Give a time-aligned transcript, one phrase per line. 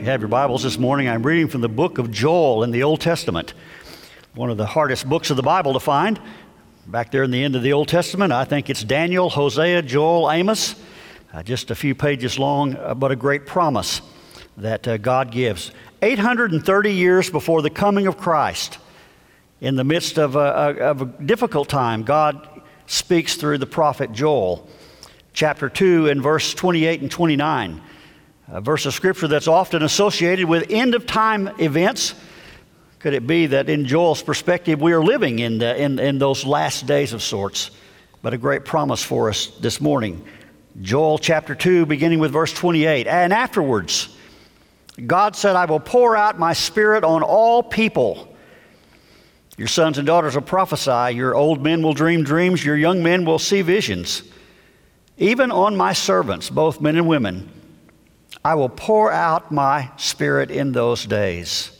[0.00, 2.84] You have your Bibles this morning, I'm reading from the book of Joel in the
[2.84, 3.52] Old Testament.
[4.34, 6.18] One of the hardest books of the Bible to find.
[6.86, 10.30] Back there in the end of the Old Testament, I think it's Daniel, Hosea, Joel,
[10.30, 10.74] Amos.
[11.34, 14.00] Uh, just a few pages long, uh, but a great promise
[14.56, 15.70] that uh, God gives.
[16.00, 18.78] 830 years before the coming of Christ,
[19.60, 20.38] in the midst of a,
[20.80, 24.66] of a difficult time, God speaks through the prophet Joel.
[25.34, 27.82] Chapter 2 and verse 28 and 29
[28.52, 32.14] a verse of scripture that's often associated with end of time events.
[32.98, 36.44] Could it be that in Joel's perspective, we are living in, the, in, in those
[36.44, 37.70] last days of sorts?
[38.22, 40.24] But a great promise for us this morning.
[40.82, 43.06] Joel chapter 2, beginning with verse 28.
[43.06, 44.14] And afterwards,
[45.06, 48.36] God said, I will pour out my spirit on all people.
[49.56, 53.24] Your sons and daughters will prophesy, your old men will dream dreams, your young men
[53.24, 54.22] will see visions.
[55.18, 57.50] Even on my servants, both men and women
[58.44, 61.70] I will pour out my spirit in those days.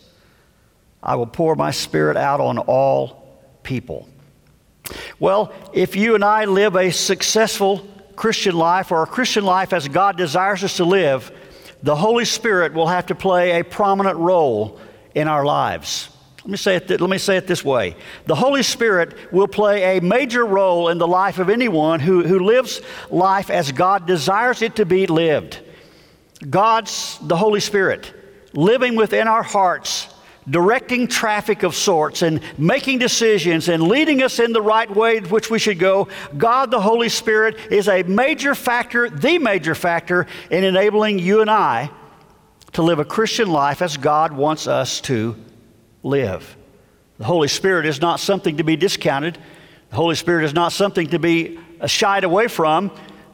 [1.03, 4.07] I will pour my spirit out on all people.
[5.19, 7.87] Well, if you and I live a successful
[8.17, 11.33] Christian life or a Christian life as God desires us to live,
[11.83, 14.79] the Holy Spirit will have to play a prominent role
[15.15, 16.11] in our lives.
[16.43, 19.49] Let me, say it th- let me say it this way The Holy Spirit will
[19.49, 22.81] play a major role in the life of anyone who, who lives
[23.11, 25.61] life as God desires it to be lived.
[26.49, 28.13] God's, the Holy Spirit,
[28.55, 30.09] living within our hearts,
[30.49, 35.51] directing traffic of sorts and making decisions and leading us in the right way which
[35.51, 40.65] we should go, God the Holy Spirit is a major factor, the major factor in
[40.65, 41.91] enabling you and I
[42.73, 45.37] to live a Christian life as God wants us to
[46.03, 46.57] live.
[47.19, 49.37] The Holy Spirit is not something to be discounted.
[49.91, 52.91] The Holy Spirit is not something to be shied away from.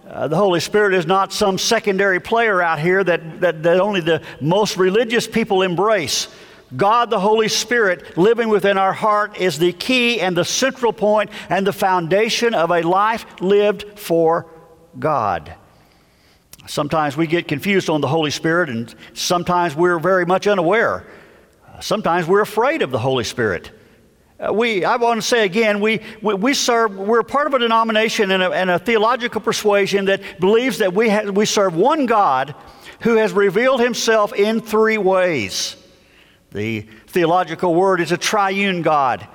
[0.08, 4.00] Uh, the Holy Spirit is not some secondary player out here that, that, that only
[4.00, 6.28] the most religious people embrace.
[6.76, 11.30] God, the Holy Spirit, living within our heart is the key and the central point
[11.48, 14.46] and the foundation of a life lived for
[14.98, 15.54] God.
[16.66, 21.06] Sometimes we get confused on the Holy Spirit, and sometimes we're very much unaware.
[21.80, 23.70] Sometimes we're afraid of the Holy Spirit.
[24.38, 27.58] Uh, we, I want to say again, we, we, we, serve, we're part of a
[27.58, 32.54] denomination and a, and a theological persuasion that believes that we, we serve one God
[33.00, 35.76] who has revealed himself in three ways.
[36.52, 39.26] The theological word is a triune God.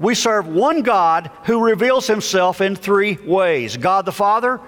[0.00, 4.60] We serve one God who reveals himself in three ways God the Father,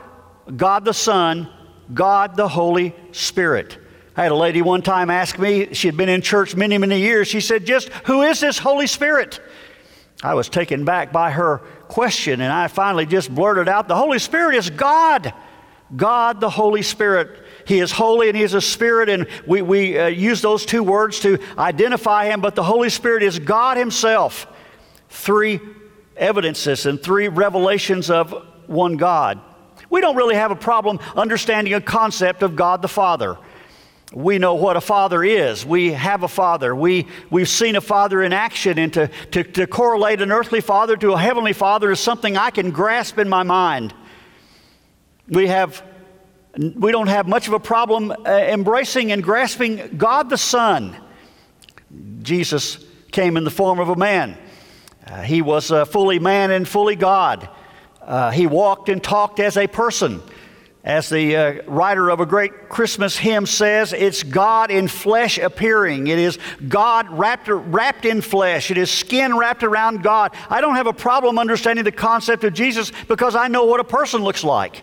[0.56, 1.48] God the Son,
[1.92, 3.78] God the Holy Spirit.
[4.16, 7.00] I had a lady one time ask me, she had been in church many, many
[7.00, 7.28] years.
[7.28, 9.40] She said, Just who is this Holy Spirit?
[10.22, 11.58] I was taken back by her
[11.88, 15.32] question, and I finally just blurted out the Holy Spirit is God.
[15.96, 17.42] God, the Holy Spirit.
[17.66, 20.82] He is holy and He is a spirit, and we, we uh, use those two
[20.82, 24.46] words to identify Him, but the Holy Spirit is God Himself.
[25.08, 25.60] Three
[26.16, 29.40] evidences and three revelations of one God.
[29.88, 33.36] We don't really have a problem understanding a concept of God the Father
[34.12, 35.64] we know what a father is.
[35.64, 36.74] We have a father.
[36.74, 40.96] We, we've seen a father in action, and to, to, to correlate an earthly father
[40.96, 43.94] to a heavenly father is something I can grasp in my mind.
[45.28, 45.84] We, have,
[46.58, 50.96] we don't have much of a problem uh, embracing and grasping God the Son.
[52.22, 54.36] Jesus came in the form of a man.
[55.06, 57.48] Uh, he was uh, fully man and fully God.
[58.02, 60.20] Uh, he walked and talked as a person.
[60.82, 66.06] As the uh, writer of a great Christmas hymn says, it's God in flesh appearing.
[66.06, 68.70] It is God wrapped, wrapped in flesh.
[68.70, 70.34] It is skin wrapped around God.
[70.48, 73.84] I don't have a problem understanding the concept of Jesus because I know what a
[73.84, 74.82] person looks like.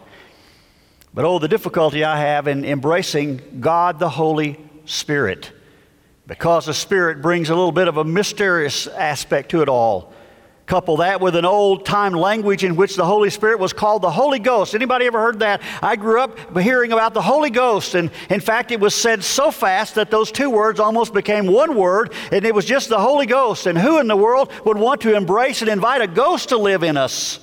[1.15, 5.51] But oh, the difficulty I have in embracing God the Holy Spirit
[6.27, 10.13] because the Spirit brings a little bit of a mysterious aspect to it all.
[10.67, 14.11] Couple that with an old time language in which the Holy Spirit was called the
[14.11, 14.75] Holy Ghost.
[14.75, 15.61] Anybody ever heard that?
[15.81, 19.49] I grew up hearing about the Holy Ghost, and in fact, it was said so
[19.49, 23.25] fast that those two words almost became one word, and it was just the Holy
[23.25, 23.65] Ghost.
[23.65, 26.83] And who in the world would want to embrace and invite a ghost to live
[26.83, 27.39] in us?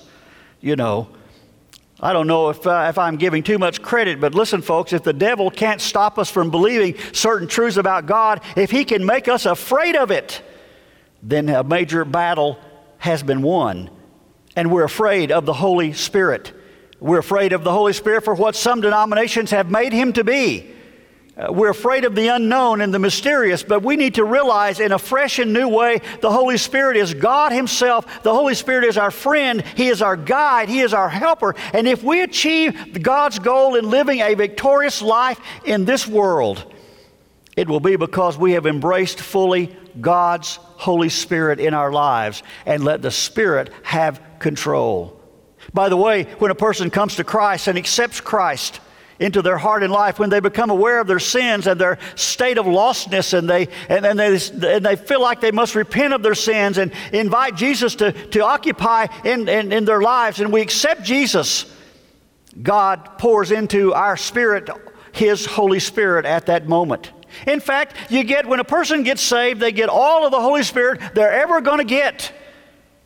[0.61, 1.09] You know.
[2.01, 5.03] I don't know if, uh, if I'm giving too much credit, but listen, folks, if
[5.03, 9.29] the devil can't stop us from believing certain truths about God, if he can make
[9.29, 10.43] us afraid of it,
[11.23, 12.59] then a major battle
[13.05, 13.91] has been won.
[14.57, 16.55] And we're afraid of the Holy Spirit.
[17.01, 20.75] We're afraid of the Holy Spirit for what some denominations have made him to be.
[21.37, 24.91] Uh, we're afraid of the unknown and the mysterious, but we need to realize in
[24.91, 28.23] a fresh and new way the Holy Spirit is God Himself.
[28.23, 31.55] The Holy Spirit is our friend, He is our guide, He is our helper.
[31.75, 36.74] And if we achieve God's goal in living a victorious life in this world,
[37.57, 42.85] it will be because we have embraced fully God's Holy Spirit in our lives and
[42.85, 45.21] let the Spirit have control.
[45.73, 48.81] By the way, when a person comes to Christ and accepts Christ,
[49.19, 52.59] into their heart and life when they become aware of their sins and their state
[52.59, 54.35] of lostness and they, and, and they,
[54.75, 58.45] and they feel like they must repent of their sins and invite Jesus to, to
[58.45, 61.73] occupy in, in, in their lives and we accept Jesus,
[62.61, 64.69] God pours into our spirit
[65.13, 67.13] His Holy Spirit at that moment.
[67.47, 70.63] In fact, you get, when a person gets saved, they get all of the Holy
[70.63, 72.33] Spirit they're ever going to get.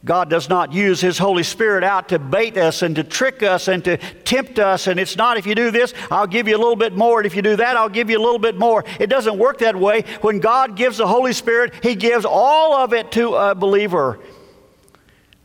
[0.04, 3.66] God does not use His Holy Spirit out to bait us and to trick us
[3.66, 4.86] and to tempt us.
[4.86, 7.18] And it's not if you do this, I'll give you a little bit more.
[7.18, 8.84] And if you do that, I'll give you a little bit more.
[9.00, 10.04] It doesn't work that way.
[10.20, 14.20] When God gives the Holy Spirit, He gives all of it to a believer.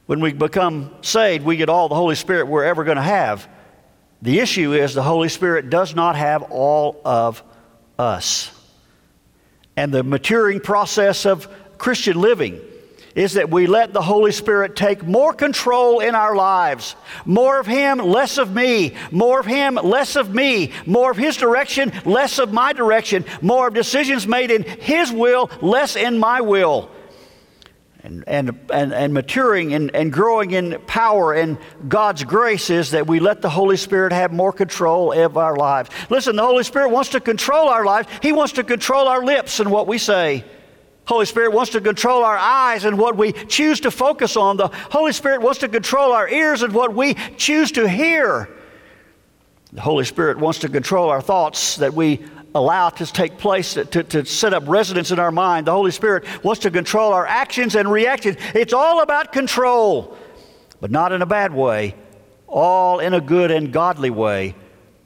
[0.06, 3.48] When we become saved, we get all the Holy Spirit we're ever going to have.
[4.22, 7.42] The issue is the Holy Spirit does not have all of
[7.98, 8.52] us.
[9.76, 11.48] And the maturing process of
[11.78, 12.60] Christian living
[13.16, 16.96] is that we let the Holy Spirit take more control in our lives.
[17.26, 18.96] More of Him, less of me.
[19.12, 20.72] More of Him, less of me.
[20.86, 23.24] More of His direction, less of my direction.
[23.42, 26.90] More of decisions made in His will, less in my will.
[28.14, 31.58] And, and, and, and maturing and, and growing in power and
[31.88, 35.90] God's grace is that we let the Holy Spirit have more control of our lives.
[36.12, 38.08] Listen, the Holy Spirit wants to control our lives.
[38.22, 40.46] He wants to control our lips and what we say.
[41.06, 44.58] Holy Spirit wants to control our eyes and what we choose to focus on.
[44.58, 48.48] The Holy Spirit wants to control our ears and what we choose to hear.
[49.72, 52.24] The Holy Spirit wants to control our thoughts that we
[52.56, 55.68] allow to take place, to, to set up residence in our mind.
[55.68, 58.38] The Holy Spirit wants to control our actions and reactions.
[58.54, 60.18] It's all about control,
[60.80, 61.96] but not in a bad way,
[62.48, 64.56] all in a good and godly way.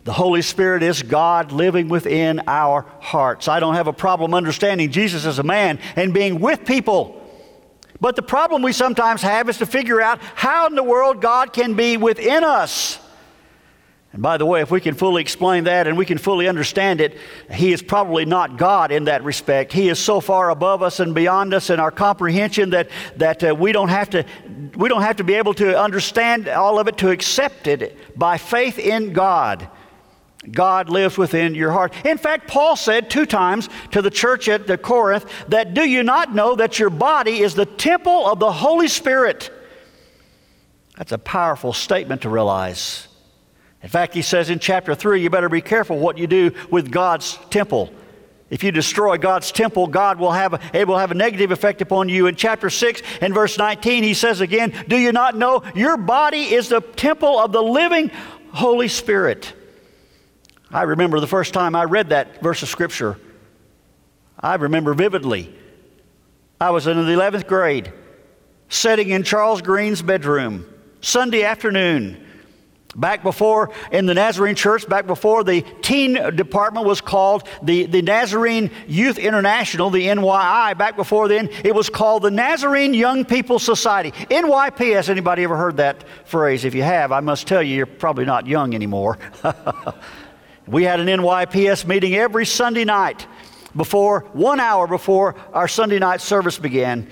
[0.04, 3.50] The Holy Spirit is God living within our hearts.
[3.50, 7.22] I don't have a problem understanding Jesus as a man and being with people.
[8.00, 11.52] But the problem we sometimes have is to figure out how in the world God
[11.52, 13.00] can be within us.
[14.18, 17.02] And by the way, if we can fully explain that and we can fully understand
[17.02, 17.20] it,
[17.52, 19.72] He is probably not God in that respect.
[19.72, 23.54] He is so far above us and beyond us in our comprehension that, that uh,
[23.54, 24.26] we, don't have to,
[24.76, 28.40] we don't have to be able to understand all of it to accept it by
[28.40, 29.70] faith in God.
[30.50, 31.94] God lives within your heart.
[32.04, 36.02] In fact, Paul said two times to the church at the Corinth that do you
[36.02, 39.52] not know that your body is the temple of the Holy Spirit?
[40.98, 43.07] That's a powerful statement to realize.
[43.88, 46.92] In fact, he says in chapter 3, you better be careful what you do with
[46.92, 47.90] God's temple.
[48.50, 51.82] If you destroy God's temple, God will have a, it will have a negative effect
[51.82, 52.28] upon you.
[52.28, 56.54] In chapter 6 and verse 19, he says again, Do you not know your body
[56.54, 58.12] is the temple of the living
[58.52, 59.54] Holy Spirit?
[60.70, 63.18] I remember the first time I read that verse of Scripture.
[64.38, 65.56] I remember vividly.
[66.60, 67.94] I was in the 11th grade,
[68.68, 70.66] sitting in Charles Green's bedroom,
[71.00, 72.26] Sunday afternoon.
[72.98, 78.02] Back before, in the Nazarene church, back before the teen department was called the, the
[78.02, 83.60] Nazarene Youth International, the NYI, back before then, it was called the Nazarene Young People
[83.60, 84.12] Society.
[84.12, 86.66] NYPS, anybody ever heard that phrase?
[86.66, 89.20] If you have, I must tell you, you're probably not young anymore.
[90.68, 93.26] We had an NYPS meeting every Sunday night
[93.74, 97.10] before, one hour before our Sunday night service began.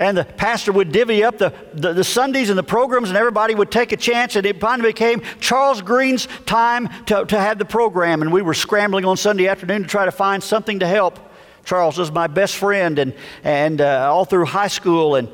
[0.00, 3.54] And the pastor would divvy up the, the, the, Sundays and the programs, and everybody
[3.54, 4.36] would take a chance.
[4.36, 8.22] And it finally became Charles Green's time to, to have the program.
[8.22, 11.18] And we were scrambling on Sunday afternoon to try to find something to help.
[11.64, 15.14] Charles was my best friend, and, and uh, all through high school.
[15.14, 15.28] And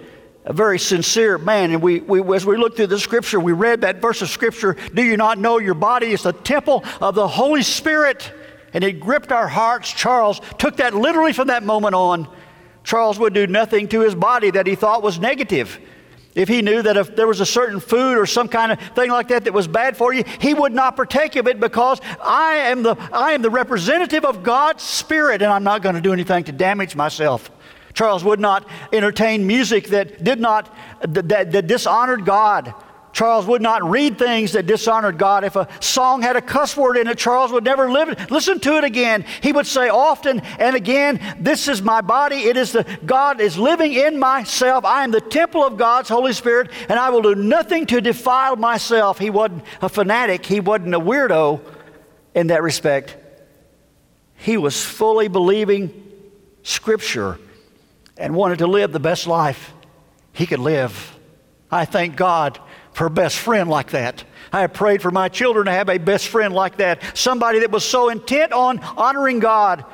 [0.48, 1.70] a very sincere man.
[1.72, 4.76] And we, we, as we looked through the scripture, we read that verse of scripture
[4.94, 8.32] Do you not know your body is the temple of the Holy Spirit?
[8.72, 9.92] And it gripped our hearts.
[9.92, 12.28] Charles took that literally from that moment on.
[12.88, 15.78] Charles would do nothing to his body that he thought was negative.
[16.34, 19.10] If he knew that if there was a certain food or some kind of thing
[19.10, 22.54] like that that was bad for you, he would not partake of it because I
[22.54, 26.14] am the, I am the representative of God's Spirit and I'm not going to do
[26.14, 27.50] anything to damage myself.
[27.92, 32.72] Charles would not entertain music that did not that, that dishonored God.
[33.18, 35.42] Charles would not read things that dishonored God.
[35.42, 38.76] If a song had a cuss word in it, Charles would never live, listen to
[38.76, 39.24] it again.
[39.42, 42.36] He would say often and again, This is my body.
[42.36, 44.84] It is the God is living in myself.
[44.84, 48.54] I am the temple of God's Holy Spirit, and I will do nothing to defile
[48.54, 49.18] myself.
[49.18, 51.60] He wasn't a fanatic, he wasn't a weirdo
[52.36, 53.16] in that respect.
[54.36, 56.08] He was fully believing
[56.62, 57.40] Scripture
[58.16, 59.74] and wanted to live the best life
[60.32, 61.18] he could live.
[61.68, 62.60] I thank God
[62.92, 64.24] for a best friend like that.
[64.52, 67.70] I have prayed for my children to have a best friend like that, somebody that
[67.70, 69.84] was so intent on honoring God.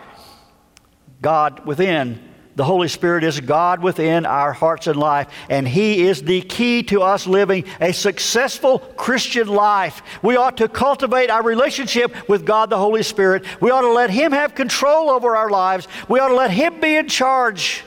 [1.21, 2.31] God within.
[2.57, 6.85] The Holy Spirit is God within our hearts and life, and He is the key
[6.85, 10.03] to us living a successful Christian life.
[10.23, 13.45] We ought to cultivate our relationship with God the Holy Spirit.
[13.61, 15.89] We ought to let Him have control over our lives.
[16.09, 17.83] We ought to let Him be in charge.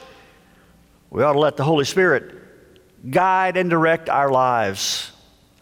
[1.11, 2.36] We ought to let the Holy Spirit
[3.09, 5.11] guide and direct our lives.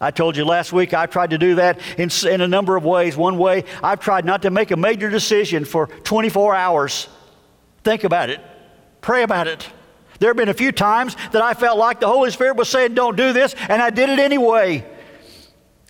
[0.00, 2.84] I told you last week I tried to do that in, in a number of
[2.84, 3.16] ways.
[3.16, 7.08] One way, I've tried not to make a major decision for 24 hours.
[7.82, 8.40] Think about it.
[9.00, 9.66] Pray about it.
[10.18, 12.94] There have been a few times that I felt like the Holy Spirit was saying,
[12.94, 14.84] Don't do this, and I did it anyway.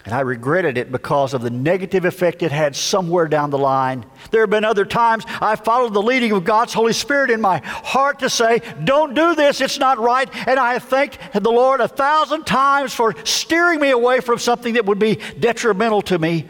[0.06, 4.06] And I regretted it because of the negative effect it had somewhere down the line.
[4.30, 7.58] There have been other times I followed the leading of God's Holy Spirit in my
[7.58, 10.30] heart to say, Don't do this, it's not right.
[10.46, 14.74] And I have thanked the Lord a thousand times for steering me away from something
[14.74, 16.46] that would be detrimental to me.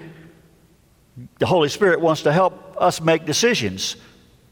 [1.39, 3.97] The Holy Spirit wants to help us make decisions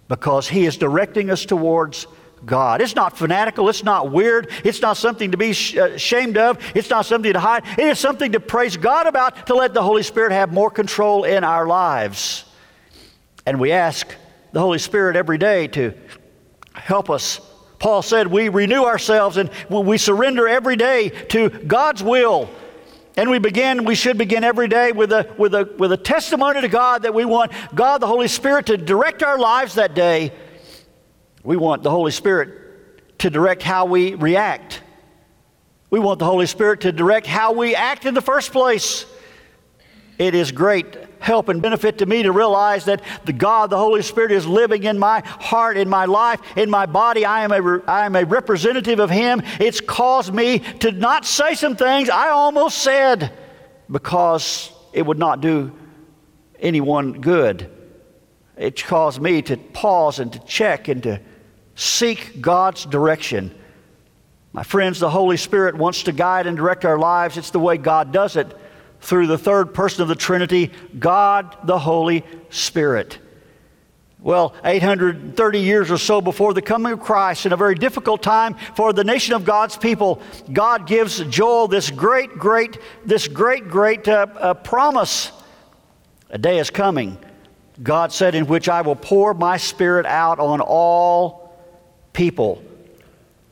[0.09, 2.07] because He is directing us towards
[2.45, 2.81] God.
[2.81, 3.69] It's not fanatical.
[3.69, 4.51] It's not weird.
[4.65, 6.59] It's not something to be uh, ashamed of.
[6.75, 7.65] It's not something to hide.
[7.79, 11.25] It is something to praise God about, to let the Holy Spirit have more control
[11.25, 12.45] in our lives.
[13.47, 14.07] And we ask
[14.53, 15.95] the Holy Spirit every day to
[16.75, 17.41] help us.
[17.79, 22.49] Paul said we renew ourselves and we surrender every day to God's will
[23.17, 26.61] and we begin, we should begin every day with a, with, a, with a testimony
[26.61, 30.33] to God that we want God, the Holy Spirit, to direct our lives that day.
[31.45, 34.81] We want the Holy Spirit to direct how we react.
[35.91, 39.05] We want the Holy Spirit to direct how we act in the first place.
[40.19, 44.03] It is great help and benefit to me to realize that the God, the Holy
[44.03, 47.25] Spirit, is living in my heart, in my life, in my body.
[47.27, 49.43] I am a, I am a representative of Him.
[49.61, 53.33] It's caused me to not say some things I almost said
[53.91, 55.73] because it would not do
[56.59, 57.71] anyone good.
[58.57, 61.21] It caused me to pause and to check and to
[61.75, 63.55] seek God's direction.
[64.53, 67.37] My friends, the Holy Spirit wants to guide and direct our lives.
[67.37, 68.57] It's the way God does it
[69.01, 73.19] through the third person of the Trinity, God the Holy Spirit.
[74.25, 78.55] Well, 830 years or so before the coming of Christ, in a very difficult time
[78.75, 84.09] for the nation of God's people, God gives Joel this great, great, this great, great
[84.09, 85.31] uh, uh, promise.
[86.31, 87.19] A day is coming,
[87.83, 91.44] God said, in which I will pour my spirit out on all
[92.15, 92.63] people.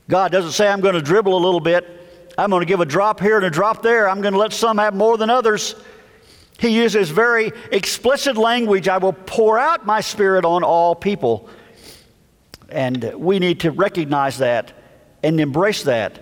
[0.08, 1.86] God doesn't say I'm going to dribble a little bit.
[2.38, 4.08] I'm going to give a drop here and a drop there.
[4.08, 5.74] I'm going to let some have more than others.
[6.58, 11.50] He uses very explicit language I will pour out my spirit on all people.
[12.70, 14.72] And we need to recognize that
[15.22, 16.20] and embrace that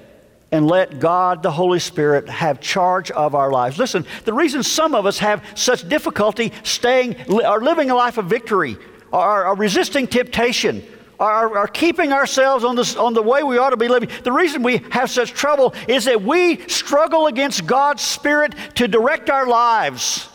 [0.52, 3.78] and let God, the Holy Spirit, have charge of our lives.
[3.78, 8.26] Listen, the reason some of us have such difficulty staying or living a life of
[8.26, 8.76] victory
[9.12, 10.82] or, or resisting temptation
[11.20, 14.08] are, are keeping ourselves on, this, on the way we ought to be living.
[14.24, 19.28] The reason we have such trouble is that we struggle against God's Spirit to direct
[19.28, 20.28] our lives.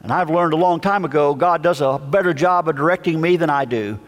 [0.00, 3.38] And I've learned a long time ago God does a better job of directing me
[3.38, 3.98] than I do.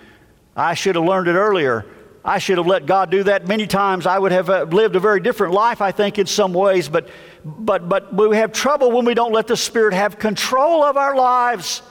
[0.54, 1.86] I should have learned it earlier.
[2.22, 4.04] I should have let God do that many times.
[4.04, 6.88] I would have uh, lived a very different life, I think, in some ways.
[6.88, 7.08] But,
[7.44, 11.14] but, but we have trouble when we don't let the Spirit have control of our
[11.14, 11.82] lives.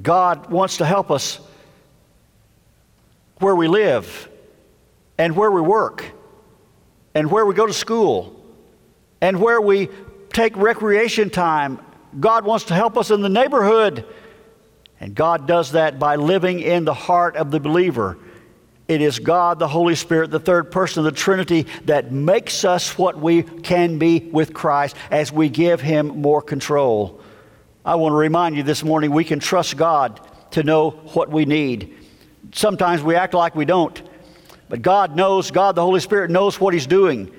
[0.00, 1.40] God wants to help us
[3.42, 4.28] where we live
[5.18, 6.04] and where we work
[7.14, 8.44] and where we go to school
[9.20, 9.88] and where we
[10.32, 11.78] take recreation time.
[12.18, 14.06] God wants to help us in the neighborhood.
[15.00, 18.18] And God does that by living in the heart of the believer.
[18.88, 22.98] It is God, the Holy Spirit, the third person of the Trinity, that makes us
[22.98, 27.20] what we can be with Christ as we give Him more control.
[27.84, 30.20] I want to remind you this morning we can trust God
[30.52, 32.01] to know what we need
[32.52, 34.00] sometimes we act like we don't.
[34.68, 37.30] But God knows, God the Holy Spirit knows what He's doing.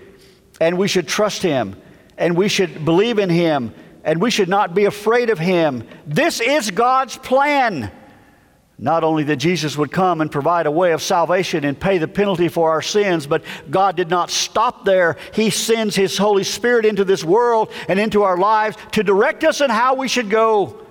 [0.62, 1.76] And we should trust Him.
[2.18, 3.74] And we should believe in Him.
[4.04, 5.88] And we should not be afraid of Him.
[6.06, 7.92] This is God's plan.
[8.78, 12.08] Not only that Jesus would come and provide a way of salvation and pay the
[12.08, 15.18] penalty for our sins, but God did not stop there.
[15.34, 19.62] He sends His Holy Spirit into this world and into our lives to direct us
[19.62, 20.86] in how we should go.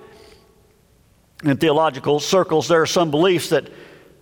[1.43, 3.69] In theological circles, there are some beliefs that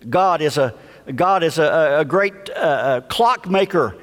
[0.08, 0.74] God is a,
[1.14, 3.96] God is a, a great uh, clockmaker.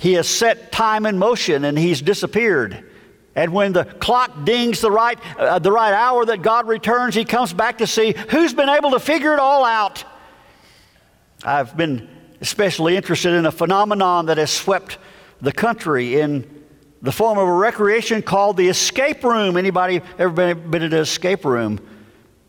[0.00, 2.90] He has set time in motion and he's disappeared.
[3.34, 7.24] And when the clock dings the right, uh, the right hour that God returns, he
[7.24, 10.04] comes back to see who's been able to figure it all out.
[11.44, 12.08] I've been
[12.40, 14.98] especially interested in a phenomenon that has swept
[15.40, 16.64] the country in
[17.02, 19.56] the form of a recreation called the escape room.
[19.56, 21.80] Anybody ever been, been in an escape room?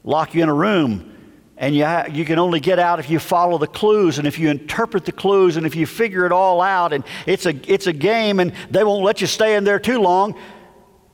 [0.03, 1.14] Lock you in a room
[1.57, 4.49] and you, you can only get out if you follow the clues and if you
[4.49, 6.91] interpret the clues and if you figure it all out.
[6.91, 9.99] And it's a, it's a game, and they won't let you stay in there too
[9.99, 10.33] long.
[10.33, 10.41] You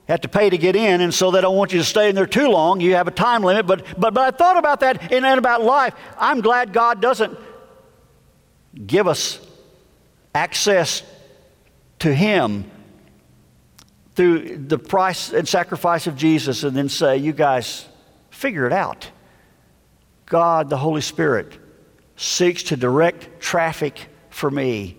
[0.07, 2.15] have to pay to get in, and so they don't want you to stay in
[2.15, 2.81] there too long.
[2.81, 3.67] You have a time limit.
[3.67, 5.93] But, but, but I thought about that and, and about life.
[6.17, 7.37] I'm glad God doesn't
[8.87, 9.39] give us
[10.33, 11.03] access
[11.99, 12.69] to Him
[14.15, 17.87] through the price and sacrifice of Jesus and then say, You guys,
[18.31, 19.07] figure it out.
[20.31, 21.59] God, the Holy Spirit,
[22.15, 24.95] seeks to direct traffic for me.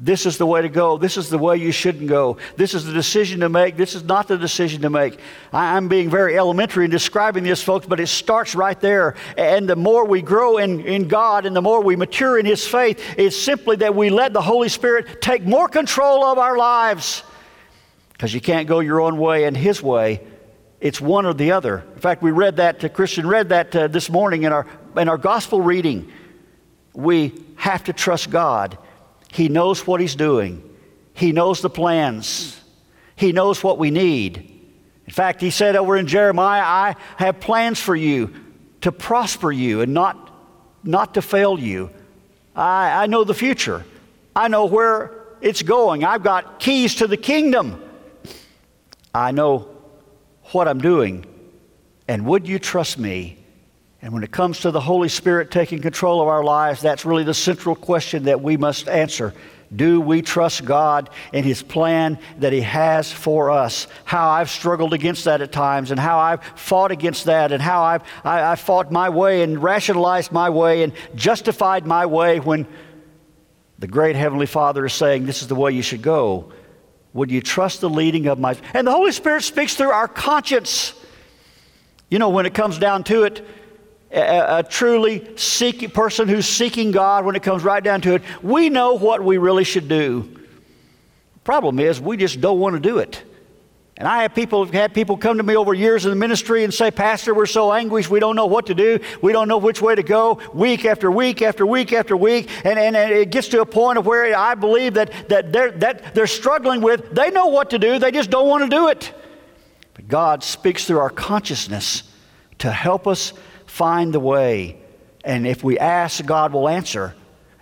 [0.00, 0.98] This is the way to go.
[0.98, 2.38] This is the way you shouldn't go.
[2.56, 3.76] This is the decision to make.
[3.76, 5.20] This is not the decision to make.
[5.52, 9.14] I, am being very elementary in describing this, folks, but it starts right there.
[9.38, 12.66] And the more we grow in, in God and the more we mature in His
[12.66, 17.22] faith, it's simply that we let the Holy Spirit take more control of our lives.
[18.12, 20.20] Because you can't go your own way and His way
[20.84, 21.82] it's one or the other.
[21.94, 24.66] In fact, we read that, uh, Christian read that uh, this morning in our,
[24.98, 26.12] in our gospel reading.
[26.92, 28.76] We have to trust God.
[29.32, 30.62] He knows what He's doing,
[31.14, 32.60] He knows the plans,
[33.16, 34.50] He knows what we need.
[35.06, 38.34] In fact, He said over in Jeremiah, I have plans for you
[38.82, 40.30] to prosper you and not,
[40.84, 41.88] not to fail you.
[42.54, 43.86] I, I know the future,
[44.36, 46.04] I know where it's going.
[46.04, 47.80] I've got keys to the kingdom.
[49.14, 49.73] I know
[50.52, 51.26] what I'm doing?
[52.08, 53.38] And would you trust me?
[54.02, 57.24] And when it comes to the Holy Spirit taking control of our lives, that's really
[57.24, 59.32] the central question that we must answer.
[59.74, 63.86] Do we trust God and His plan that He has for us?
[64.04, 67.82] How I've struggled against that at times, and how I've fought against that, and how
[67.82, 72.66] I've I, I fought my way and rationalized my way and justified my way when
[73.78, 76.52] the great Heavenly Father is saying, This is the way you should go.
[77.14, 78.56] Would you trust the leading of my.
[78.74, 80.92] And the Holy Spirit speaks through our conscience.
[82.10, 83.46] You know, when it comes down to it,
[84.12, 88.22] a, a, truly seeking person who's seeking God, when it comes right down to it,
[88.42, 90.40] we know what we really should do.
[91.44, 93.22] Problem is, we just don't want to do it.
[93.96, 96.74] And I have people had people come to me over years in the ministry and
[96.74, 99.80] say, Pastor, we're so anguished, we don't know what to do, we don't know which
[99.80, 102.50] way to go, week after week after week after week.
[102.64, 105.70] And, and, and it gets to a point of where I believe that, that, they're,
[105.72, 108.88] that they're struggling with, they know what to do, they just don't want to do
[108.88, 109.14] it.
[109.94, 112.02] But God speaks through our consciousness
[112.58, 113.32] to help us
[113.66, 114.76] find the way.
[115.24, 117.14] And if we ask, God will answer.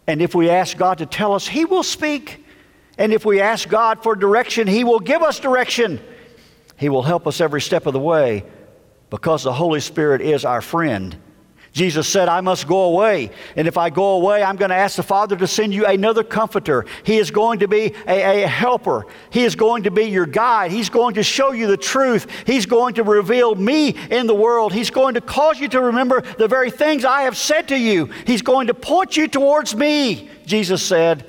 [0.06, 2.44] And if we ask God to tell us, He will speak.
[2.96, 6.00] And if we ask God for direction, He will give us direction.
[6.82, 8.44] He will help us every step of the way
[9.08, 11.16] because the Holy Spirit is our friend.
[11.72, 13.30] Jesus said, I must go away.
[13.54, 16.24] And if I go away, I'm going to ask the Father to send you another
[16.24, 16.84] comforter.
[17.04, 19.06] He is going to be a, a, helper.
[19.30, 20.72] He is going to be your guide.
[20.72, 22.26] He's going to show you the truth.
[22.46, 24.72] He's going to reveal me in the world.
[24.72, 28.06] He's going to cause you to remember the very things I have said to you.
[28.26, 31.28] He's going to point you towards me, Jesus said,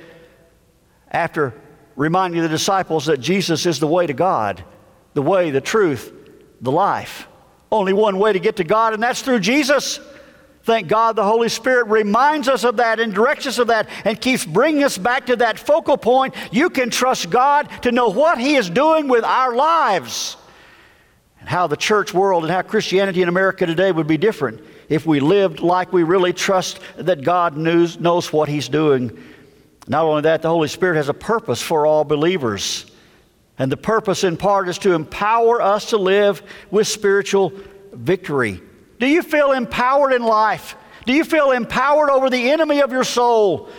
[1.12, 1.54] after
[1.96, 4.64] reminding the disciples that Jesus is the way to God
[5.14, 6.12] the way, the truth,
[6.62, 7.28] the life.
[7.72, 10.00] Only one way to get to God, and that's through Jesus.
[10.64, 14.20] Thank God the Holy Spirit reminds us of that and directs us of that and
[14.20, 16.36] keeps bringing us back to that focal point.
[16.52, 20.38] You can trust God to know what He is doing with our lives
[21.42, 25.06] and how the church world and how Christianity in America today would be different if
[25.06, 29.22] we lived like we really trust that God knows, knows what He's doing.
[29.90, 32.86] Not only that, the Holy Spirit has a purpose for all believers.
[33.58, 37.54] And the purpose, in part, is to empower us to live with spiritual
[37.92, 38.62] victory.
[39.00, 40.76] Do you feel empowered in life?
[41.06, 43.70] Do you feel empowered over the enemy of your soul?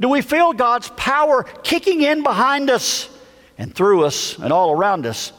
[0.00, 3.08] Do we feel God's power kicking in behind us
[3.56, 5.32] and through us and all around us?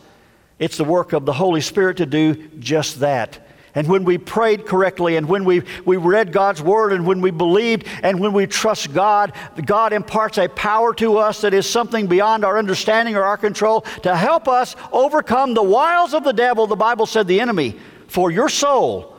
[0.57, 3.44] It's the work of the Holy Spirit to do just that
[3.75, 7.29] and when we prayed correctly, and when we, we read God's Word, and when we
[7.29, 9.33] believed, and when we trust God,
[9.65, 13.81] God imparts a power to us that is something beyond our understanding or our control
[14.03, 16.67] to help us overcome the wiles of the devil.
[16.67, 19.15] The Bible said the enemy for your soul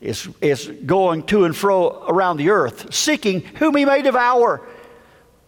[0.00, 4.66] is, is going to and fro around the earth, seeking whom he may devour.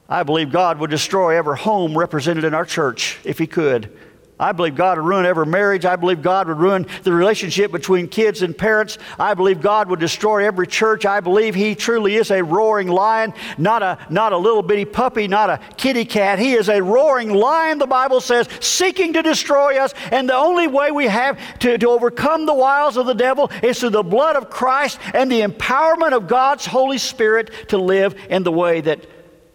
[0.09, 3.97] I believe God would destroy every home represented in our church if he could.
[4.43, 5.85] I believe God would ruin every marriage.
[5.85, 8.99] I believe God would ruin the relationship between kids and parents.
[9.17, 11.07] I believe God would destroy every church.
[11.07, 15.29] I believe He truly is a roaring lion, not a, not a little bitty puppy,
[15.29, 16.41] not a kitty cat.
[16.41, 19.95] He is a roaring lion, the Bible says, seeking to destroy us.
[20.11, 23.79] And the only way we have to, to overcome the wiles of the devil is
[23.79, 28.43] through the blood of Christ and the empowerment of God's Holy Spirit to live in
[28.43, 29.07] the way that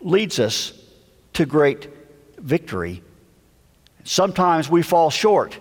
[0.01, 0.71] leads us
[1.33, 1.89] to great
[2.37, 3.03] victory
[4.07, 5.59] Sometimes we fall short.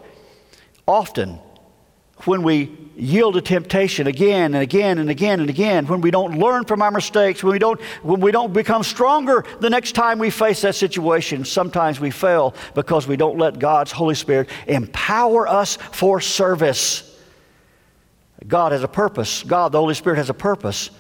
[0.87, 1.41] Often
[2.27, 6.39] when we yield to temptation again and again and again and again, when we don't
[6.39, 10.21] learn from our mistakes, when we don't, when we don't become stronger the next time
[10.21, 15.49] we face that situation, sometimes we fail because we don't let God's Holy Spirit empower
[15.49, 17.19] us for service.
[18.47, 19.43] God has a purpose.
[19.43, 20.91] God, the Holy Spirit, has a purpose.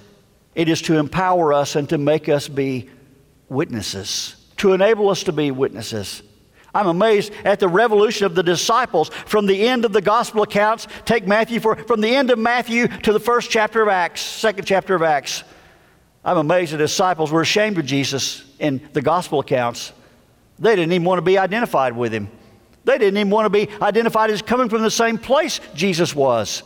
[0.56, 2.90] It is to empower us and to make us be
[3.48, 6.24] witnesses, to enable us to be witnesses.
[6.76, 10.86] I'm amazed at the revolution of the disciples from the end of the gospel accounts.
[11.06, 14.66] Take Matthew for, from the end of Matthew to the first chapter of Acts, second
[14.66, 15.42] chapter of Acts.
[16.22, 19.90] I'm amazed the disciples were ashamed of Jesus in the gospel accounts.
[20.58, 22.28] They didn't even want to be identified with him.
[22.84, 26.62] They didn't even want to be identified as coming from the same place Jesus was.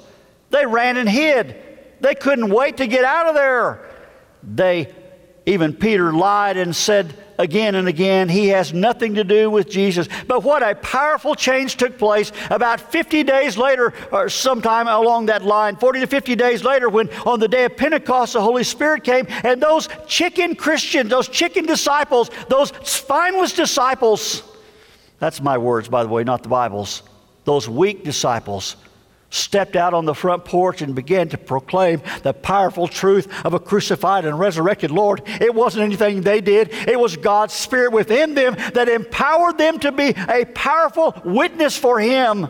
[0.50, 1.54] They ran and hid.
[2.00, 3.88] They couldn't wait to get out of there.
[4.42, 4.92] They,
[5.46, 8.28] even Peter lied and said, again and again.
[8.28, 10.08] He has nothing to do with Jesus.
[10.26, 15.42] But what a powerful change took place about 50 days later, or sometime along that
[15.42, 19.04] line, 40 to 50 days later, when on the day of Pentecost the Holy Spirit
[19.04, 24.42] came, and those chicken Christians, those chicken disciples, those spineless disciples,
[25.18, 27.02] that's my words, by the way, not the Bible's,
[27.44, 28.76] those weak disciples
[29.30, 33.60] stepped out on the front porch and began to proclaim the powerful truth of a
[33.60, 35.22] crucified and resurrected Lord.
[35.26, 39.92] It wasn't anything they did, it was God's Spirit within them that empowered them to
[39.92, 42.48] be a powerful witness for Him.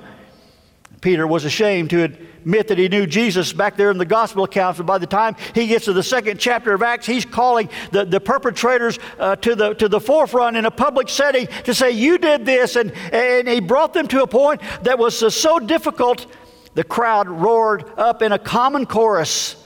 [1.01, 4.79] Peter was ashamed to admit that he knew Jesus back there in the gospel accounts,
[4.79, 8.05] but by the time he gets to the second chapter of Acts, he's calling the,
[8.05, 12.19] the perpetrators uh, to, the, to the forefront in a public setting to say, You
[12.19, 12.77] did this.
[12.77, 16.27] And, and he brought them to a point that was uh, so difficult
[16.75, 19.57] the crowd roared up in a common chorus,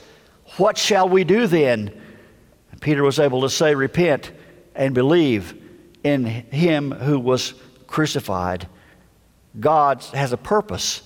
[0.57, 2.01] What shall we do then?
[2.81, 4.31] Peter was able to say, Repent
[4.75, 5.61] and believe
[6.03, 7.53] in him who was
[7.87, 8.67] crucified.
[9.59, 11.01] God has a purpose.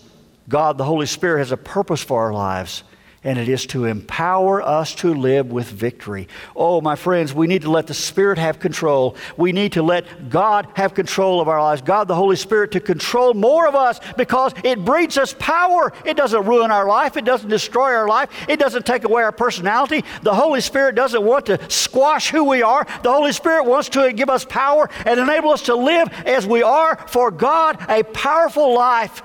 [0.47, 2.83] God, the Holy Spirit, has a purpose for our lives
[3.23, 6.27] and it is to empower us to live with victory.
[6.55, 9.15] Oh, my friends, we need to let the Spirit have control.
[9.35, 12.79] We need to let God have control of our lives, God, the Holy Spirit, to
[12.79, 15.91] control more of us because it breeds us power.
[16.05, 19.31] It doesn't ruin our life, it doesn't destroy our life, it doesn't take away our
[19.31, 20.03] personality.
[20.23, 22.87] The Holy Spirit doesn't want to squash who we are.
[23.03, 26.63] The Holy Spirit wants to give us power and enable us to live as we
[26.63, 29.21] are for God, a powerful life.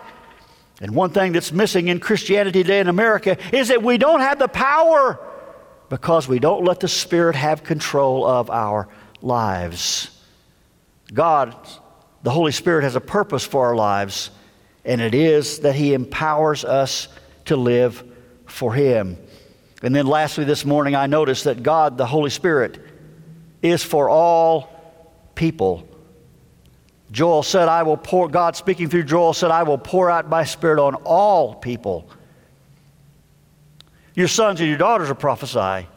[0.81, 4.39] And one thing that's missing in Christianity today in America is that we don't have
[4.39, 5.19] the power
[5.89, 8.89] because we don't let the Spirit have control of our
[9.23, 10.11] lives.
[11.13, 11.55] God,
[12.23, 14.31] the Holy Spirit, has a purpose for our lives,
[14.85, 17.09] and it is that He empowers us
[17.45, 18.03] to live
[18.47, 19.17] for Him.
[19.83, 22.81] And then, lastly, this morning, I noticed that God, the Holy Spirit,
[23.63, 24.71] is for all
[25.35, 25.87] people
[27.11, 30.45] Joel said, I will pour, God speaking through Joel said, I will pour out my
[30.45, 32.09] spirit on all people.
[34.15, 35.89] Your sons and your daughters will prophesy.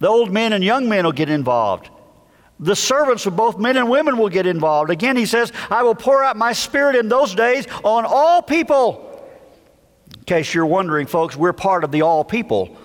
[0.00, 1.90] The old men and young men will get involved.
[2.58, 4.90] The servants of both men and women will get involved.
[4.90, 9.06] Again, he says, I will pour out my spirit in those days on all people.
[10.18, 12.76] In case you're wondering, folks, we're part of the all people.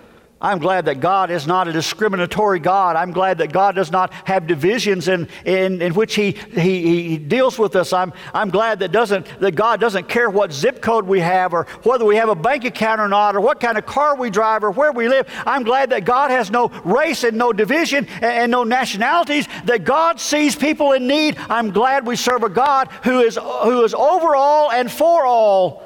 [0.45, 2.95] I'm glad that God is not a discriminatory God.
[2.95, 7.17] I'm glad that God does not have divisions in, in, in which he, he, he
[7.17, 7.91] deals with us.
[7.91, 11.63] I'm, I'm glad that, doesn't, that God doesn't care what zip code we have or
[11.81, 14.63] whether we have a bank account or not or what kind of car we drive
[14.63, 15.27] or where we live.
[15.47, 19.83] I'm glad that God has no race and no division and, and no nationalities, that
[19.83, 21.37] God sees people in need.
[21.49, 25.84] I'm glad we serve a God who is, who is over all and for all.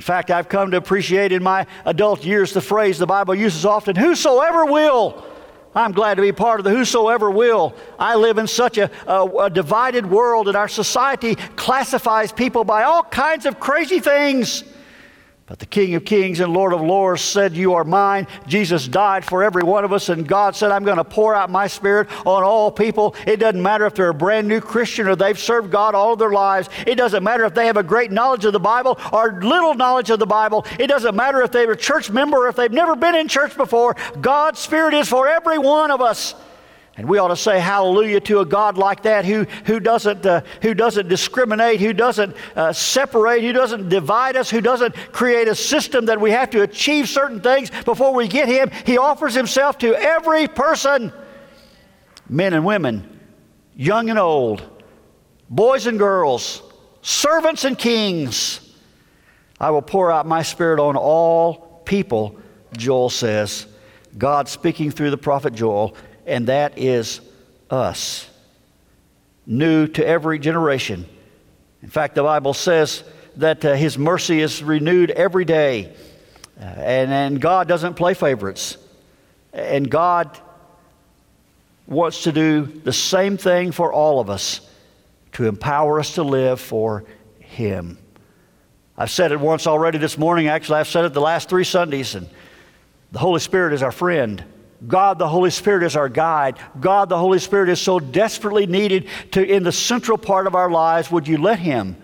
[0.00, 3.66] In fact, I've come to appreciate in my adult years the phrase the Bible uses
[3.66, 5.22] often whosoever will.
[5.74, 7.74] I'm glad to be part of the whosoever will.
[7.98, 12.84] I live in such a, a, a, divided world, and our society classifies people by
[12.84, 14.64] all kinds of crazy things.
[15.50, 18.28] But the King of Kings and Lord of Lords said, You are mine.
[18.46, 21.50] Jesus died for every one of us, and God said, I'm going to pour out
[21.50, 23.16] my Spirit on all people.
[23.26, 26.30] It doesn't matter if they're a brand new Christian or they've served God all their
[26.30, 26.68] lives.
[26.86, 30.10] It doesn't matter if they have a great knowledge of the Bible or little knowledge
[30.10, 30.64] of the Bible.
[30.78, 33.56] It doesn't matter if they're a church member or if they've never been in church
[33.56, 33.96] before.
[34.20, 36.36] God's Spirit is for every one of us.
[37.00, 40.42] And we ought to say hallelujah to a God like that who, who, doesn't, uh,
[40.60, 45.54] who doesn't discriminate, who doesn't uh, separate, who doesn't divide us, who doesn't create a
[45.54, 48.70] system that we have to achieve certain things before we get Him.
[48.84, 51.10] He offers Himself to every person
[52.28, 53.18] men and women,
[53.74, 54.62] young and old,
[55.48, 56.62] boys and girls,
[57.00, 58.74] servants and kings.
[59.58, 62.38] I will pour out my Spirit on all people,
[62.76, 63.66] Joel says.
[64.18, 67.20] God speaking through the prophet Joel and that is
[67.70, 68.28] us.
[69.46, 71.06] New to every generation.
[71.82, 73.04] In fact, the Bible says
[73.36, 75.94] that uh, His mercy is renewed every day.
[76.60, 78.76] Uh, and, and God doesn't play favorites.
[79.52, 80.38] And God
[81.86, 84.60] wants to do the same thing for all of us
[85.32, 87.04] to empower us to live for
[87.38, 87.98] Him.
[88.96, 90.48] I've said it once already this morning.
[90.48, 92.14] Actually, I've said it the last three Sundays.
[92.14, 92.28] And
[93.12, 94.44] the Holy Spirit is our friend.
[94.86, 96.58] God the Holy Spirit is our guide.
[96.80, 100.70] God the Holy Spirit is so desperately needed to in the central part of our
[100.70, 101.10] lives.
[101.10, 101.96] Would you let him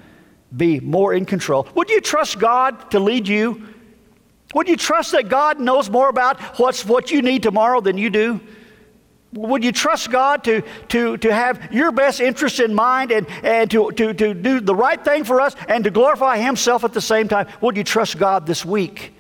[0.55, 1.67] be more in control?
[1.75, 3.67] Would you trust God to lead you?
[4.55, 8.11] Would you trust that God knows more about what's what you need tomorrow than you
[8.11, 8.41] do?
[9.33, 13.71] Would you trust God to, to, to have your best interest in mind and, and
[13.71, 17.01] to, to, to do the right thing for us and to glorify Himself at the
[17.01, 17.49] same time?
[17.61, 19.15] Would you trust God this week?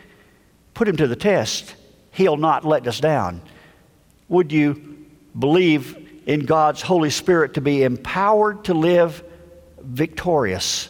[0.75, 1.75] Put Him to the test.
[2.17, 3.43] He'll not let us down.
[4.31, 5.05] Would you
[5.39, 9.23] believe in God's Holy Spirit to be empowered to live
[9.79, 10.89] victorious?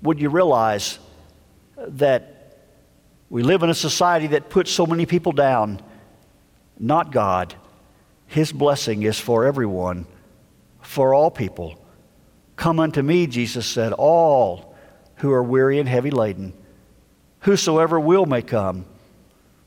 [0.00, 0.98] Would you realize
[1.76, 2.56] that
[3.28, 5.82] we live in a society that puts so many people down?
[6.78, 7.54] Not God.
[8.26, 10.06] His blessing is for everyone,
[10.80, 11.78] for all people.
[12.56, 14.74] Come unto me, Jesus said, all
[15.16, 16.54] who are weary and heavy laden.
[17.40, 18.86] Whosoever will may come.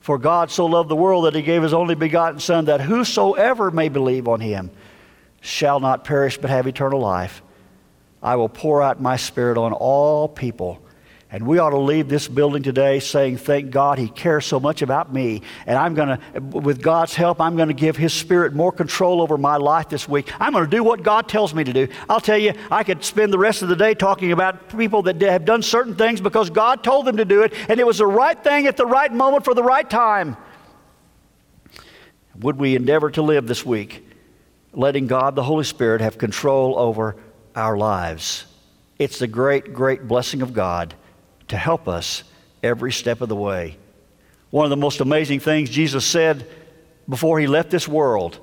[0.07, 3.71] For God so loved the world that he gave his only begotten Son, that whosoever
[3.71, 4.71] may believe on him
[5.41, 7.43] shall not perish but have eternal life.
[8.23, 10.81] I will pour out my Spirit on all people.
[11.29, 14.81] And we ought to leave this building today saying, Thank God he cares so much
[14.81, 15.41] about me.
[15.65, 19.21] And I'm going to, with God's help, I'm going to give his spirit more control
[19.21, 20.31] over my life this week.
[20.39, 21.89] I'm going to do what God tells me to do.
[22.09, 25.21] I'll tell you, I could spend the rest of the day talking about people that
[25.21, 28.07] have done certain things because God told them to do it, and it was the
[28.07, 30.37] right thing at the right moment for the right time.
[32.39, 34.05] Would we endeavor to live this week
[34.71, 37.17] letting God, the Holy Spirit, have control over
[37.53, 38.45] our lives?
[38.97, 40.93] It's the great, great blessing of God
[41.49, 42.23] to help us
[42.63, 43.77] every step of the way.
[44.49, 46.49] One of the most amazing things Jesus said
[47.07, 48.39] before he left this world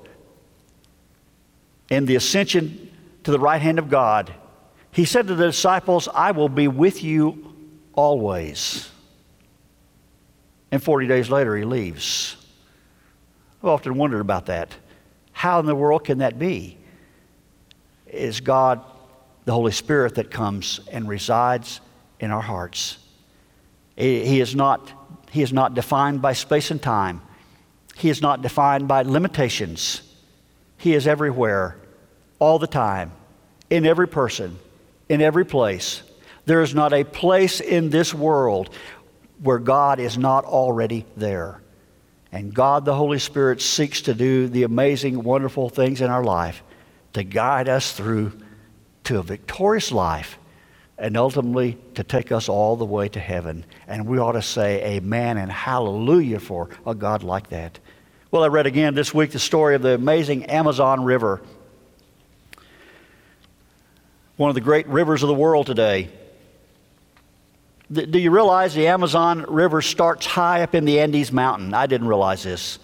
[1.91, 2.91] in the ascension
[3.25, 4.33] to the right hand of God,
[4.91, 7.55] he said to the disciples, I will be with you
[7.95, 8.91] always.
[10.71, 12.37] And 40 days later, he leaves.
[13.63, 14.75] I've often wondered about that.
[15.33, 16.79] How in the world can that be?
[18.07, 18.85] Is God
[19.45, 21.81] the Holy Spirit that comes and resides
[22.25, 22.99] in our hearts.
[23.97, 24.93] He is not,
[25.31, 27.23] he is not defined by space and time.
[27.97, 30.03] He is not defined by limitations.
[30.79, 31.77] He is everywhere,
[32.41, 33.13] all the time,
[33.71, 34.59] in every person,
[35.09, 36.03] in every place.
[36.47, 38.71] There is not a place in this world
[39.41, 41.61] where God is not already there.
[42.33, 46.65] And God, the Holy Spirit, seeks to do the amazing, wonderful things in our life
[47.13, 48.33] to guide us through
[49.05, 50.39] to a victorious life
[50.99, 53.65] and ultimately to take us all the way to heaven.
[53.87, 57.79] And we ought to say amen and hallelujah for a God like that.
[58.31, 61.43] Well, I read again this week the story of the amazing Amazon River,
[64.37, 66.11] one of the great rivers of the world today.
[67.93, 71.75] Do you realize the Amazon River starts high up in the Andes Mountain?
[71.75, 72.79] I didn't realize this.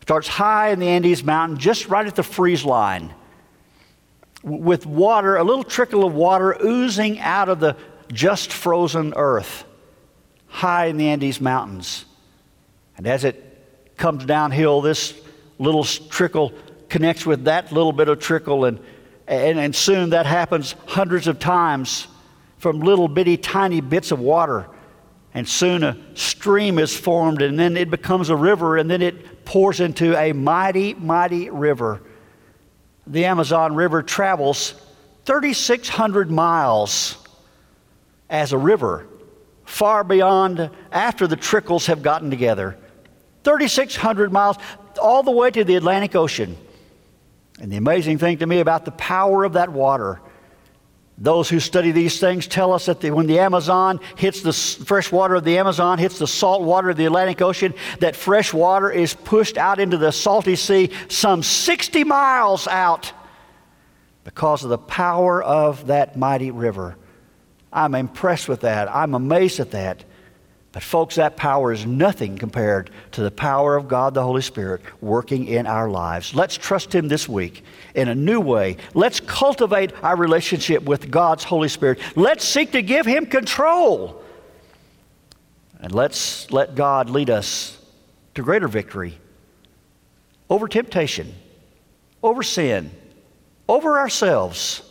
[0.00, 3.14] Starts high in the Andes Mountain, just right at the freeze line
[4.42, 7.76] with water, a little trickle of water oozing out of the
[8.12, 9.64] just frozen earth
[10.52, 12.04] high in the Andes Mountains.
[12.96, 15.18] And as it comes downhill, this
[15.58, 16.52] little trickle
[16.88, 18.78] connects with that little bit of trickle, and,
[19.26, 22.06] and, and soon that happens hundreds of times
[22.58, 24.68] from little bitty tiny bits of water.
[25.34, 29.46] And soon a stream is formed, and then it becomes a river, and then it
[29.46, 32.02] pours into a mighty, mighty river
[33.06, 34.74] the Amazon River travels
[35.24, 37.16] 3,600 miles
[38.30, 39.06] as a river,
[39.64, 42.76] far beyond after the trickles have gotten together.
[43.44, 44.56] 3,600 miles,
[45.00, 46.56] all the way to the Atlantic Ocean.
[47.60, 50.20] And the amazing thing to me about the power of that water
[51.22, 55.12] those who study these things tell us that the, when the Amazon hits the fresh
[55.12, 58.90] water of the Amazon, hits the salt water of the Atlantic Ocean, that fresh water
[58.90, 63.12] is pushed out into the salty sea some 60 miles out
[64.24, 66.96] because of the power of that mighty river.
[67.72, 68.92] I'm impressed with that.
[68.92, 70.04] I'm amazed at that.
[70.72, 74.80] But, folks, that power is nothing compared to the power of God the Holy Spirit
[75.02, 76.34] working in our lives.
[76.34, 77.62] Let's trust Him this week
[77.94, 78.78] in a new way.
[78.94, 81.98] Let's cultivate our relationship with God's Holy Spirit.
[82.16, 84.22] Let's seek to give Him control.
[85.78, 87.78] And let's let God lead us
[88.34, 89.18] to greater victory
[90.48, 91.34] over temptation,
[92.22, 92.90] over sin,
[93.68, 94.82] over ourselves,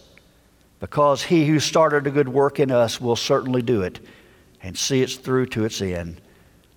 [0.79, 3.99] because he who started a good work in us will certainly do it
[4.63, 6.21] and see it through to its end.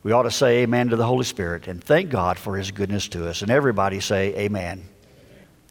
[0.02, 3.08] We ought to say amen to the Holy Spirit and thank God for his goodness
[3.08, 3.42] to us.
[3.42, 4.84] And everybody say amen.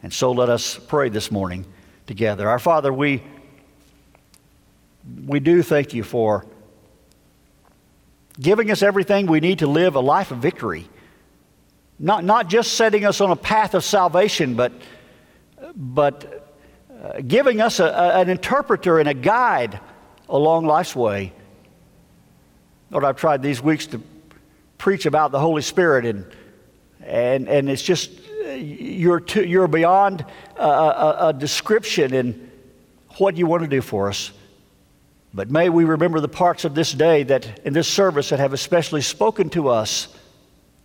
[0.02, 1.66] And so let us pray this morning
[2.08, 2.50] together.
[2.50, 3.24] Our Father, we,
[5.26, 6.46] we do thank you for
[8.40, 10.90] giving us everything we need to live a life of victory.
[12.00, 14.74] Not, not just setting us on a path of salvation, but,
[15.76, 16.56] but
[17.04, 19.80] uh, giving us a, a, an interpreter and a guide
[20.28, 21.34] along life's way.
[22.94, 24.02] Lord, I've tried these weeks to
[24.78, 26.28] preach about the Holy Spirit, and,
[27.04, 28.12] and, and it's just,
[28.56, 30.24] you're, too, you're beyond
[30.56, 32.52] a, a, a description in
[33.18, 34.32] what you want to do for us.
[35.34, 38.54] But may we remember the parts of this day that in this service that have
[38.54, 40.08] especially spoken to us.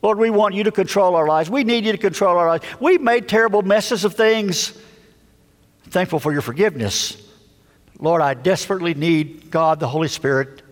[0.01, 1.51] Lord, we want you to control our lives.
[1.51, 2.65] We need you to control our lives.
[2.81, 4.73] We've made terrible messes of things.
[5.91, 7.23] thankful for your forgiveness.
[7.99, 10.63] Lord, I desperately need God, the Holy Spirit,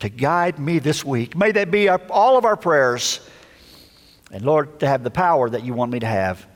[0.00, 1.36] to guide me this week.
[1.36, 3.20] May that be our, all of our prayers.
[4.30, 6.46] And Lord, to have the power that you want me to have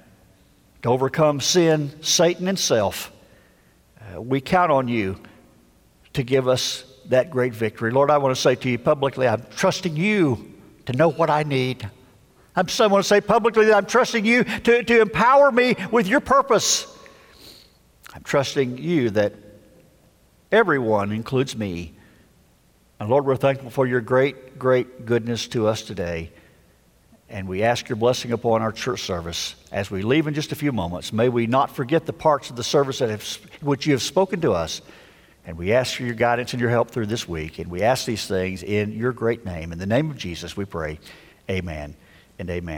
[0.83, 3.13] to overcome sin, Satan, and self.
[4.01, 5.21] Uh, we count on you
[6.15, 7.91] to give us that great victory.
[7.91, 10.55] Lord, I want to say to you publicly, I'm trusting you
[10.87, 11.89] to know what I need.
[12.55, 16.21] I'm, want to say publicly that I'm trusting you to, to empower me with your
[16.21, 16.87] purpose.
[18.15, 19.35] I'm trusting you that
[20.51, 21.95] everyone includes me.
[23.01, 26.33] And Lord, we're thankful for your great, great goodness to us today.
[27.29, 30.57] And we ask your blessing upon our church service as we leave in just a
[30.57, 31.13] few moments.
[31.13, 33.23] May we not forget the parts of the service that have,
[33.61, 34.81] which you have spoken to us.
[35.47, 37.59] And we ask for your guidance and your help through this week.
[37.59, 39.73] And we ask these things in your great name.
[39.73, 40.99] In the name of Jesus, we pray.
[41.51, 41.95] Amen
[42.39, 42.77] and amen.